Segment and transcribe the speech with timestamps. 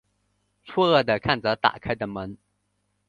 [0.65, 2.35] 错愕的看着打开的门